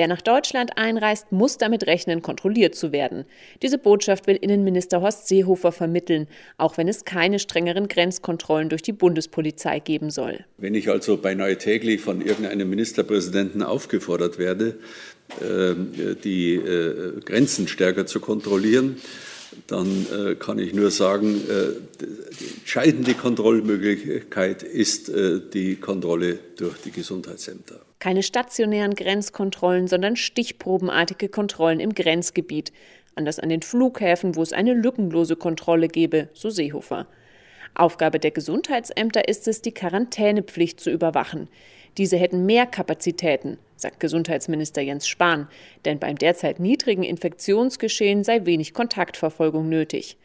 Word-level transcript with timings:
Wer 0.00 0.08
nach 0.08 0.22
Deutschland 0.22 0.78
einreist, 0.78 1.30
muss 1.30 1.58
damit 1.58 1.86
rechnen, 1.86 2.22
kontrolliert 2.22 2.74
zu 2.74 2.90
werden. 2.90 3.26
Diese 3.60 3.76
Botschaft 3.76 4.26
will 4.26 4.36
Innenminister 4.36 5.02
Horst 5.02 5.28
Seehofer 5.28 5.72
vermitteln, 5.72 6.26
auch 6.56 6.78
wenn 6.78 6.88
es 6.88 7.04
keine 7.04 7.38
strengeren 7.38 7.86
Grenzkontrollen 7.86 8.70
durch 8.70 8.80
die 8.80 8.94
Bundespolizei 8.94 9.78
geben 9.78 10.10
soll. 10.10 10.46
Wenn 10.56 10.74
ich 10.74 10.88
also 10.88 11.18
beinahe 11.18 11.58
täglich 11.58 12.00
von 12.00 12.22
irgendeinem 12.22 12.70
Ministerpräsidenten 12.70 13.62
aufgefordert 13.62 14.38
werde, 14.38 14.78
äh, 15.42 15.74
die 16.24 16.54
äh, 16.54 17.20
Grenzen 17.20 17.68
stärker 17.68 18.06
zu 18.06 18.20
kontrollieren, 18.20 18.96
dann 19.66 20.06
äh, 20.12 20.34
kann 20.34 20.58
ich 20.58 20.74
nur 20.74 20.90
sagen, 20.90 21.40
die 22.00 22.58
entscheidende 22.58 23.14
Kontrollmöglichkeit 23.14 24.62
ist 24.62 25.10
die 25.10 25.76
Kontrolle 25.76 26.38
durch 26.56 26.78
die 26.78 26.92
Gesundheitsämter. 26.92 27.80
Keine 27.98 28.22
stationären 28.22 28.94
Grenzkontrollen, 28.94 29.86
sondern 29.86 30.16
stichprobenartige 30.16 31.28
Kontrollen 31.28 31.80
im 31.80 31.94
Grenzgebiet. 31.94 32.72
Anders 33.14 33.38
an 33.38 33.48
den 33.48 33.62
Flughäfen, 33.62 34.36
wo 34.36 34.42
es 34.42 34.52
eine 34.52 34.72
lückenlose 34.72 35.36
Kontrolle 35.36 35.88
gäbe, 35.88 36.28
so 36.32 36.48
Seehofer. 36.48 37.06
Aufgabe 37.74 38.18
der 38.18 38.30
Gesundheitsämter 38.30 39.28
ist 39.28 39.48
es, 39.48 39.62
die 39.62 39.72
Quarantänepflicht 39.72 40.80
zu 40.80 40.90
überwachen. 40.90 41.48
Diese 41.96 42.16
hätten 42.16 42.46
mehr 42.46 42.66
Kapazitäten, 42.66 43.58
sagt 43.76 44.00
Gesundheitsminister 44.00 44.82
Jens 44.82 45.08
Spahn, 45.08 45.48
denn 45.84 45.98
beim 45.98 46.16
derzeit 46.16 46.60
niedrigen 46.60 47.02
Infektionsgeschehen 47.02 48.24
sei 48.24 48.44
wenig 48.44 48.74
Kontaktverfolgung 48.74 49.68
nötig. 49.68 50.16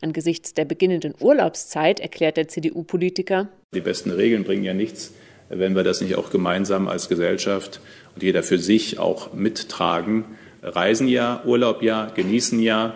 Angesichts 0.00 0.54
der 0.54 0.64
beginnenden 0.64 1.14
Urlaubszeit 1.20 2.00
erklärt 2.00 2.36
der 2.36 2.48
CDU-Politiker, 2.48 3.48
die 3.74 3.80
besten 3.80 4.10
Regeln 4.10 4.44
bringen 4.44 4.64
ja 4.64 4.74
nichts, 4.74 5.12
wenn 5.48 5.74
wir 5.74 5.82
das 5.82 6.00
nicht 6.00 6.16
auch 6.16 6.30
gemeinsam 6.30 6.88
als 6.88 7.08
Gesellschaft 7.08 7.80
und 8.14 8.22
jeder 8.22 8.42
für 8.42 8.58
sich 8.58 8.98
auch 8.98 9.32
mittragen. 9.34 10.24
Reisen 10.62 11.08
ja, 11.08 11.42
Urlaub 11.44 11.82
ja, 11.82 12.06
genießen 12.14 12.60
ja, 12.60 12.94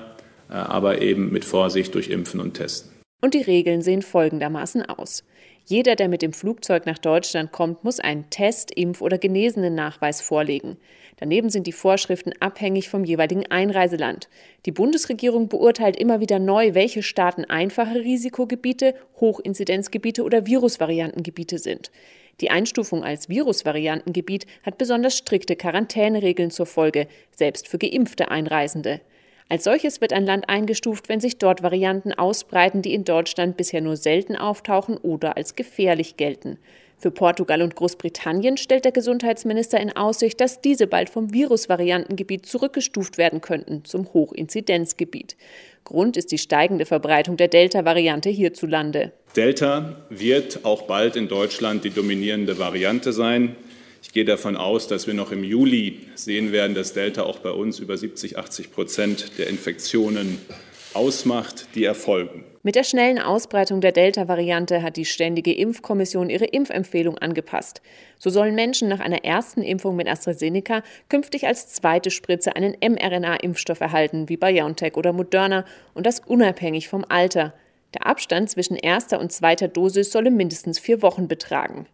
äh, 0.49 0.55
aber 0.55 1.03
eben 1.03 1.31
mit 1.33 1.45
Vorsicht 1.45 1.95
durch 1.95 2.09
Impfen 2.09 2.41
und 2.41 2.55
Testen. 2.55 2.98
Und 3.21 3.35
die 3.35 3.43
Regeln 3.43 3.83
sehen 3.83 4.03
folgendermaßen 4.03 4.83
aus. 4.83 5.25
Jeder, 5.65 5.97
der 5.97 6.09
mit 6.09 6.23
dem 6.23 6.33
Flugzeug 6.33 6.87
nach 6.87 6.99
Deutschland 6.99 7.53
kommt, 7.53 7.83
muss 7.85 8.01
einen 8.01 8.31
Test-, 8.31 8.75
Impf- 8.75 9.03
oder 9.03 9.19
Genesenen-Nachweis 9.19 10.21
vorlegen. 10.21 10.79
Daneben 11.17 11.51
sind 11.51 11.67
die 11.67 11.73
Vorschriften 11.73 12.33
abhängig 12.41 12.89
vom 12.89 13.05
jeweiligen 13.05 13.45
Einreiseland. 13.51 14.29
Die 14.67 14.73
Bundesregierung 14.73 15.49
beurteilt 15.49 15.97
immer 15.97 16.21
wieder 16.21 16.39
neu, 16.39 16.75
welche 16.75 17.03
Staaten 17.03 17.45
einfache 17.45 17.97
Risikogebiete, 17.97 18.95
Hochinzidenzgebiete 19.21 20.23
oder 20.23 20.47
Virusvariantengebiete 20.47 21.59
sind. 21.59 21.91
Die 22.41 22.51
Einstufung 22.51 23.03
als 23.03 23.29
Virusvariantengebiet 23.29 24.47
hat 24.63 24.79
besonders 24.79 25.19
strikte 25.19 25.57
Quarantäneregeln 25.57 26.53
zur 26.53 26.67
Folge, 26.67 27.09
selbst 27.35 27.67
für 27.67 27.79
geimpfte 27.79 28.31
Einreisende. 28.31 29.01
Als 29.51 29.65
solches 29.65 30.03
wird 30.03 30.13
ein 30.13 30.27
Land 30.27 30.49
eingestuft, 30.49 31.09
wenn 31.09 31.21
sich 31.21 31.39
dort 31.39 31.63
Varianten 31.63 32.13
ausbreiten, 32.13 32.83
die 32.83 32.93
in 32.93 33.05
Deutschland 33.05 33.57
bisher 33.57 33.81
nur 33.81 33.97
selten 33.97 34.37
auftauchen 34.37 34.99
oder 34.99 35.39
als 35.39 35.55
gefährlich 35.55 36.19
gelten. 36.19 36.59
Für 37.01 37.11
Portugal 37.13 37.63
und 37.63 37.77
Großbritannien 37.77 38.57
stellt 38.57 38.85
der 38.85 38.93
Gesundheitsminister 38.93 39.81
in 39.81 39.97
Aussicht, 39.97 40.41
dass 40.41 40.61
diese 40.61 40.89
bald 40.89 41.09
vom 41.09 41.33
Virusvariantengebiet 41.33 42.45
zurückgestuft 42.45 43.19
werden 43.19 43.41
könnten 43.41 43.85
zum 43.85 44.13
Hochinzidenzgebiet. 44.13 45.37
Grund 45.85 46.17
ist 46.17 46.33
die 46.33 46.39
steigende 46.39 46.87
Verbreitung 46.87 47.37
der 47.37 47.49
Delta-Variante 47.49 48.29
hierzulande. 48.29 49.13
Delta 49.37 49.97
wird 50.11 50.65
auch 50.65 50.83
bald 50.83 51.15
in 51.15 51.29
Deutschland 51.29 51.85
die 51.85 51.91
dominierende 51.91 52.59
Variante 52.59 53.13
sein. 53.13 53.55
Ich 54.03 54.13
gehe 54.13 54.25
davon 54.25 54.57
aus, 54.57 54.89
dass 54.89 55.07
wir 55.07 55.15
noch 55.15 55.33
im 55.33 55.45
Juli 55.45 56.01
sehen 56.15 56.53
werden, 56.53 56.75
dass 56.75 56.93
Delta 56.93 57.23
auch 57.23 57.41
bei 57.41 57.51
uns 57.51 57.79
über 57.79 57.97
70, 57.97 58.39
80 58.39 58.73
Prozent 58.73 59.39
der 59.39 59.49
Infektionen 59.49 60.39
ausmacht, 60.95 61.69
die 61.75 61.85
erfolgen. 61.85 62.45
Mit 62.63 62.75
der 62.75 62.85
schnellen 62.85 63.19
Ausbreitung 63.19 63.81
der 63.81 63.93
Delta-Variante 63.93 64.83
hat 64.83 64.97
die 64.97 65.05
Ständige 65.05 65.55
Impfkommission 65.55 66.29
ihre 66.29 66.47
Impfempfehlung 66.47 67.17
angepasst. 67.19 67.81
So 68.19 68.31
sollen 68.31 68.55
Menschen 68.55 68.89
nach 68.89 69.01
einer 69.01 69.25
ersten 69.25 69.63
Impfung 69.63 69.97
mit 69.97 70.09
AstraZeneca 70.09 70.83
künftig 71.09 71.47
als 71.47 71.69
zweite 71.69 72.11
Spritze 72.11 72.57
einen 72.57 72.77
mRNA-Impfstoff 72.81 73.81
erhalten, 73.81 74.29
wie 74.29 74.37
BioNTech 74.37 74.97
oder 74.97 75.13
Moderna, 75.13 75.65
und 75.95 76.05
das 76.05 76.21
unabhängig 76.21 76.89
vom 76.89 77.05
Alter. 77.09 77.55
Der 77.95 78.07
Abstand 78.07 78.51
zwischen 78.51 78.77
erster 78.77 79.21
und 79.21 79.33
zweiter 79.33 79.69
Dosis 79.69 80.11
solle 80.11 80.31
mindestens 80.31 80.79
vier 80.79 81.01
Wochen 81.01 81.29
betragen. 81.29 81.87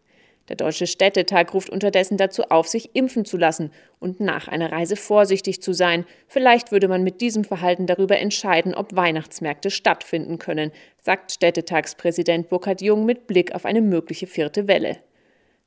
Der 0.49 0.57
Deutsche 0.57 0.87
Städtetag 0.87 1.55
ruft 1.55 1.71
unterdessen 1.71 2.19
dazu 2.19 2.45
auf, 2.51 2.69
sich 2.69 2.95
impfen 2.95 3.25
zu 3.25 3.39
lassen 3.39 3.71
und 3.99 4.21
nach 4.21 4.47
einer 4.47 4.71
Reise 4.73 4.95
vorsichtig 4.97 5.63
zu 5.63 5.73
sein. 5.73 6.05
Vielleicht 6.29 6.71
würde 6.71 6.87
man 6.87 7.03
mit 7.03 7.23
diesem 7.23 7.45
Verhalten 7.45 7.87
darüber 7.87 8.19
entscheiden, 8.19 8.75
ob 8.75 8.95
Weihnachtsmärkte 8.95 9.71
stattfinden 9.71 10.39
können, 10.39 10.71
sagt 11.01 11.33
Städtetagspräsident 11.33 12.51
Burkhard 12.51 12.83
Jung 12.83 13.07
mit 13.07 13.27
Blick 13.27 13.55
auf 13.55 13.65
eine 13.65 13.81
mögliche 13.81 14.27
vierte 14.27 14.69
Welle. 14.69 14.99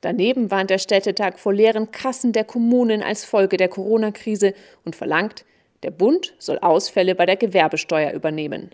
Daneben 0.00 0.52
warnt 0.52 0.70
der 0.70 0.78
Städtetag 0.78 1.40
vor 1.40 1.52
leeren 1.52 1.90
Kassen 1.90 2.32
der 2.32 2.44
Kommunen 2.44 3.02
als 3.02 3.24
Folge 3.24 3.56
der 3.56 3.68
Corona-Krise 3.68 4.54
und 4.84 4.94
verlangt, 4.94 5.44
der 5.82 5.90
Bund 5.90 6.34
soll 6.38 6.58
Ausfälle 6.58 7.16
bei 7.16 7.26
der 7.26 7.36
Gewerbesteuer 7.36 8.12
übernehmen. 8.12 8.70